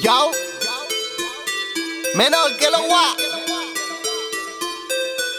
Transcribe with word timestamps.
Yo, 0.00 0.30
menor 2.14 2.56
que 2.56 2.70
lo 2.70 2.78
guá. 2.84 3.14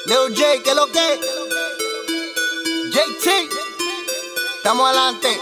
Leo 0.05 0.27
J, 0.27 0.61
que 0.63 0.75
lo 0.75 0.85
que. 0.91 1.19
JT, 2.91 3.49
estamos 4.57 4.87
adelante. 4.87 5.41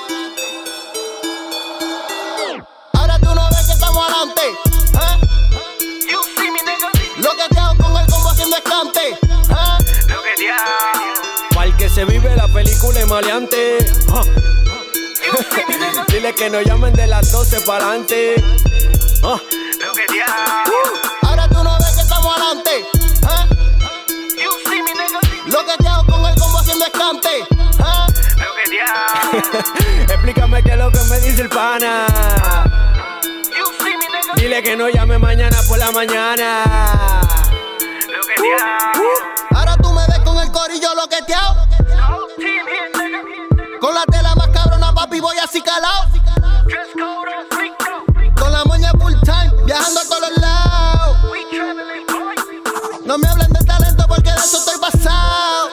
Ahora 2.93 3.19
tú 3.19 3.35
no 3.35 3.49
ves 3.49 3.65
que 3.65 3.73
estamos 3.73 4.03
adelante. 4.07 4.41
¿eh? 4.93 5.17
Lo 7.17 7.31
que 7.31 7.49
te 7.49 7.59
hago 7.59 7.75
con 7.75 7.97
el 8.01 8.07
combo 8.09 8.29
haciendo 8.29 8.55
escante. 8.55 9.09
¿eh? 9.09 9.17
Para 11.53 11.75
que 11.75 11.89
se 11.89 12.05
vive 12.05 12.33
la 12.37 12.47
película 12.47 13.01
en 13.01 13.09
maleante. 13.09 13.77
Dile 16.07 16.33
que 16.33 16.49
nos 16.49 16.63
llamen 16.63 16.93
de 16.93 17.07
las 17.07 17.29
12 17.33 17.61
para 17.61 17.85
adelante. 17.85 18.35
Ah. 19.21 19.37
Ahora 21.23 21.47
tú 21.49 21.63
no 21.63 21.77
ves 21.77 21.95
que 21.95 22.01
estamos 22.01 22.37
adelante. 22.37 22.71
¿eh? 22.79 23.45
Lo 25.47 25.65
que 25.65 25.77
te 25.77 25.87
hago 25.87 26.05
con 26.05 26.25
el 26.25 26.39
combo 26.39 26.59
haciendo 26.59 26.85
escante. 26.85 27.29
¿eh? 27.39 27.45
Explícame 30.09 30.63
qué 30.63 30.71
es 30.71 30.77
lo 30.77 30.91
que 30.91 30.99
me 31.09 31.19
dice 31.19 31.41
el 31.41 31.49
pana. 31.49 32.05
Dile 34.35 34.63
que 34.63 34.77
no 34.77 34.87
llame 34.89 35.17
mañana 35.17 35.57
por 35.67 35.77
la 35.77 35.91
mañana. 35.91 36.63
Ahora 39.53 39.75
tú 39.77 39.91
me 39.91 40.07
ves 40.07 40.19
con 40.19 40.37
el 40.37 40.51
corillo 40.51 40.95
lo 40.95 41.07
que 41.07 41.21
te 41.23 41.33
hago. 41.33 41.67
Con 43.81 43.93
la 43.93 44.05
tela 44.05 44.35
más 44.35 44.47
cabrona, 44.49 44.93
papi, 44.93 45.19
voy 45.19 45.37
así 45.37 45.61
calado. 45.61 46.18
Porque 54.19 54.31
de 54.31 54.45
eso 54.45 54.57
estoy 54.57 54.79
pasado. 54.79 55.69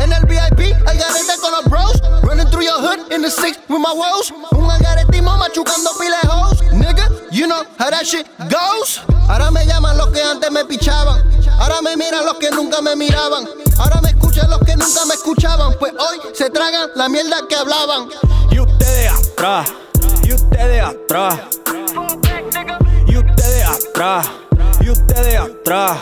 En 0.00 0.12
el 0.12 0.24
VIP, 0.26 0.74
hay 0.86 0.98
garete 0.98 1.38
con 1.40 1.52
los 1.52 1.64
bros. 1.66 2.02
Running 2.22 2.48
through 2.50 2.64
your 2.64 2.78
hood 2.80 3.12
in 3.12 3.22
the 3.22 3.30
six 3.30 3.58
with 3.68 3.78
my 3.78 3.92
woes. 3.94 4.32
Un 4.52 4.70
algaretismo 4.70 5.36
machucando 5.38 5.90
pile 5.98 6.16
hoes. 6.28 6.60
Nigga, 6.72 7.08
you 7.30 7.46
know 7.46 7.64
how 7.78 7.90
that 7.90 8.04
shit 8.04 8.26
goes. 8.50 9.00
Ahora 9.28 9.50
me 9.50 9.64
llaman 9.64 9.96
los 9.96 10.08
que 10.08 10.22
antes 10.22 10.50
me 10.50 10.64
pichaban. 10.64 11.22
Ahora 11.58 11.80
me 11.82 11.96
miran 11.96 12.24
los 12.24 12.34
que 12.34 12.50
nunca 12.50 12.80
me 12.82 12.96
miraban. 12.96 13.48
Ahora 13.78 14.00
me 14.02 14.10
escuchan 14.10 14.50
los 14.50 14.58
que 14.60 14.76
nunca 14.76 15.04
me 15.06 15.14
escuchaban. 15.14 15.74
Pues 15.78 15.92
hoy 15.92 16.20
se 16.34 16.50
tragan 16.50 16.90
la 16.96 17.08
mierda 17.08 17.46
que 17.48 17.54
hablaban. 17.54 18.08
Y 18.50 18.58
ustedes 18.58 19.12
atrás. 19.12 19.68
Y 20.24 20.32
ustedes 20.32 20.82
atrás. 20.82 21.38
Y 23.06 23.16
ustedes 23.16 23.64
atrás. 23.64 24.26
Y 24.80 24.90
ustedes 24.90 25.38
atrás. 25.38 25.98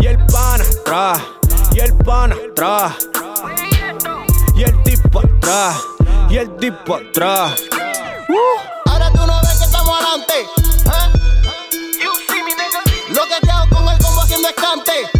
Y 0.00 0.06
el 0.06 0.18
pan 0.26 0.60
atrás. 0.60 1.20
Y 1.72 1.80
el 1.80 1.94
pan 1.94 2.32
atrás. 2.32 2.92
Y 4.54 4.62
el 4.62 4.82
tipo 4.82 5.20
atrás. 5.20 5.76
Y 6.30 6.36
el 6.36 6.54
tipo 6.56 6.96
atrás. 6.96 7.60
Ahora 8.86 9.10
tú 9.10 9.26
no 9.26 9.40
ves 9.40 9.58
que 9.58 9.64
estamos 9.64 10.00
adelante. 10.00 10.34
¿eh? 10.40 10.46
Lo 13.10 13.22
que 13.22 13.40
te 13.40 13.50
hago 13.50 13.68
con 13.74 13.88
el 13.88 13.98
combo 13.98 14.20
haciendo 14.22 14.48
escante. 14.48 14.92
¿eh? 14.92 15.10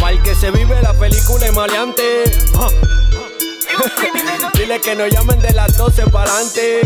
Para 0.00 0.22
que 0.22 0.34
se 0.34 0.50
vive 0.50 0.80
la 0.82 0.92
película 0.94 1.46
en 1.46 1.54
maleante. 1.54 2.24
Dile 4.54 4.80
que 4.80 4.94
nos 4.94 5.10
llamen 5.10 5.38
de 5.40 5.52
las 5.52 5.76
12 5.76 6.06
para 6.10 6.30
adelante. 6.30 6.80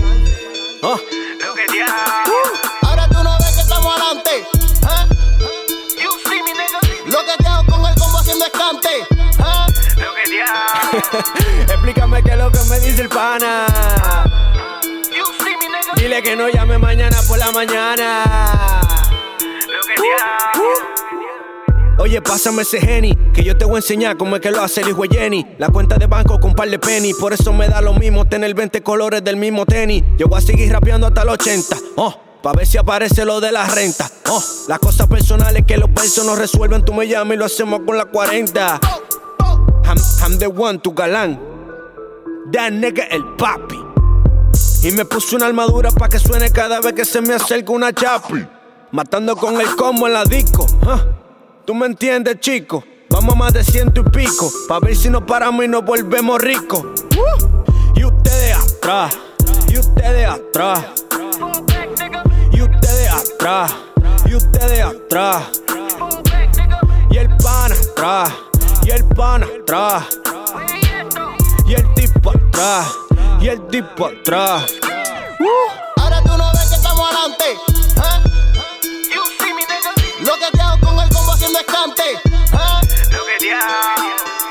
Ah. 0.82 0.96
Ahora 0.98 1.04
tú 1.38 1.46
Explícame 11.68 12.22
qué 12.22 12.30
es 12.30 12.38
lo 12.38 12.50
que 12.50 12.58
me 12.70 12.80
dice 12.80 13.02
el 13.02 13.08
pana. 13.08 13.66
Dile 15.96 16.22
que 16.22 16.36
no 16.36 16.48
llame 16.48 16.78
mañana 16.78 17.16
por 17.28 17.38
la 17.38 17.50
mañana. 17.50 18.24
Oye, 21.98 22.20
pásame 22.20 22.62
ese 22.62 22.78
Henny, 22.78 23.16
que 23.32 23.42
yo 23.42 23.56
te 23.56 23.64
voy 23.64 23.76
a 23.76 23.78
enseñar 23.78 24.16
cómo 24.16 24.36
es 24.36 24.42
que 24.42 24.50
lo 24.50 24.62
hace 24.62 24.82
el 24.82 24.90
hijo 24.90 25.02
de 25.02 25.08
Jenny. 25.08 25.46
La 25.58 25.68
cuenta 25.68 25.96
de 25.96 26.06
banco 26.06 26.38
con 26.38 26.54
par 26.54 26.68
de 26.68 26.78
penny, 26.78 27.14
por 27.14 27.32
eso 27.32 27.52
me 27.52 27.68
da 27.68 27.80
lo 27.80 27.94
mismo 27.94 28.26
tener 28.26 28.54
20 28.54 28.82
colores 28.82 29.24
del 29.24 29.36
mismo 29.36 29.64
tenis. 29.64 30.02
Yo 30.18 30.28
voy 30.28 30.38
a 30.38 30.40
seguir 30.40 30.70
rapeando 30.70 31.06
hasta 31.06 31.22
el 31.22 31.30
80, 31.30 31.76
oh, 31.96 32.14
pa' 32.46 32.52
ver 32.52 32.64
si 32.64 32.78
aparece 32.78 33.24
lo 33.24 33.40
de 33.40 33.50
la 33.50 33.66
renta. 33.66 34.08
Oh, 34.28 34.40
las 34.68 34.78
cosas 34.78 35.08
personales 35.08 35.64
que 35.66 35.76
los 35.76 35.92
versos 35.92 36.24
no 36.24 36.36
resuelven, 36.36 36.84
tú 36.84 36.94
me 36.94 37.08
llamas 37.08 37.34
y 37.34 37.38
lo 37.38 37.44
hacemos 37.46 37.80
con 37.84 37.98
la 37.98 38.04
40. 38.04 38.80
I'm, 39.84 39.98
I'm 40.22 40.38
the 40.38 40.46
one, 40.46 40.78
tu 40.78 40.94
galán. 40.94 41.40
That 42.52 42.70
nigga 42.70 43.02
el 43.10 43.24
papi. 43.34 43.84
Y 44.84 44.92
me 44.92 45.04
puse 45.04 45.34
una 45.34 45.46
armadura 45.46 45.90
pa' 45.90 46.08
que 46.08 46.20
suene 46.20 46.52
cada 46.52 46.80
vez 46.80 46.92
que 46.92 47.04
se 47.04 47.20
me 47.20 47.34
acerca 47.34 47.72
una 47.72 47.92
chapi. 47.92 48.46
Matando 48.92 49.34
con 49.34 49.60
el 49.60 49.74
combo 49.74 50.06
en 50.06 50.12
la 50.12 50.22
disco. 50.22 50.66
¿Tú 51.64 51.74
me 51.74 51.86
entiendes, 51.86 52.38
chico? 52.38 52.84
Vamos 53.10 53.34
a 53.34 53.38
más 53.38 53.52
de 53.54 53.64
ciento 53.64 54.02
y 54.02 54.04
pico. 54.04 54.52
Pa' 54.68 54.78
ver 54.78 54.94
si 54.94 55.10
nos 55.10 55.24
paramos 55.24 55.64
y 55.64 55.68
nos 55.68 55.84
volvemos 55.84 56.40
ricos. 56.40 56.84
Y 57.96 58.04
ustedes 58.04 58.56
atrás. 58.56 59.18
Y 59.68 59.78
ustedes 59.78 60.28
atrás. 60.28 61.05
Y 63.46 63.48
ustedes 63.48 63.60
atrás. 63.60 63.72
Y 64.28 64.34
ustedes 64.34 64.82
atrás. 64.82 65.52
Y 67.08 67.16
el 67.16 67.28
pan 67.36 67.70
atrás. 67.70 68.32
Y 68.82 68.90
el 68.90 69.04
pan 69.04 69.44
atrás. 69.44 70.04
Y 71.64 71.74
el 71.74 71.94
tipo 71.94 72.30
atrás. 72.30 72.88
Y 73.40 73.46
el 73.46 73.64
tipo 73.68 74.06
atrás. 74.06 74.64
Ahora 75.94 76.22
tú 76.22 76.36
no 76.36 76.50
ves 76.54 76.68
que 76.70 76.74
estamos 76.74 77.06
adelante. 77.08 77.44
¿eh? 77.52 78.18
Lo 80.22 80.34
que 80.34 80.50
te 80.52 80.60
hago 80.60 80.80
con 80.80 80.98
el 81.04 81.14
combo 81.14 81.32
haciendo 81.32 81.60
escante. 81.60 82.02
¿eh? 82.02 82.80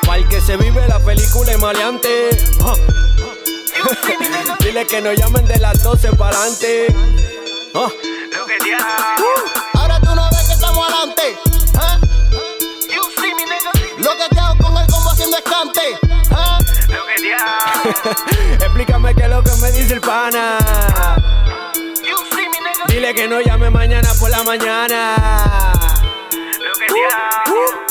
Para 0.06 0.30
que 0.30 0.40
se 0.40 0.56
vive 0.56 0.88
la 0.88 1.00
película 1.00 1.52
en 1.52 1.60
maleante. 1.60 2.30
Ah. 3.88 4.58
Dile 4.62 4.88
que 4.88 5.00
nos 5.00 5.16
llamen 5.16 5.46
de 5.46 5.60
las 5.60 5.84
12 5.84 6.14
para 6.14 6.38
adelante. 6.38 6.96
Ah. 8.74 9.16
Ahora 9.74 10.00
tú 10.00 10.16
no 10.16 10.28
ves 10.32 10.48
que 10.48 10.54
estamos 10.54 10.88
adelante. 10.88 11.30
¿eh? 11.30 12.00
Lo 13.98 14.12
que 14.18 14.30
te 14.30 14.40
hago 14.40 14.58
con 14.58 14.78
el 14.78 14.88
combo 14.88 15.12
haciendo 15.12 15.38
escante. 15.38 15.82
¿eh? 15.82 15.96
Explícame 18.66 19.14
qué 19.16 19.24
es 19.24 19.30
lo 19.30 19.44
que 19.44 19.52
me 19.62 19.72
dice 19.72 19.94
el 19.94 20.02
pana. 20.02 20.58
Dile 22.88 23.14
que 23.14 23.28
no 23.28 23.42
llame 23.42 23.70
mañana 23.70 24.10
por 24.20 24.30
la 24.30 24.44
mañana. 24.44 25.16
Lo 26.60 26.74
que 26.74 26.86
te 26.88 27.06
hago. 27.06 27.85